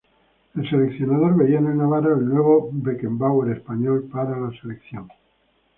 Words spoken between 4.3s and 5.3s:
la selección.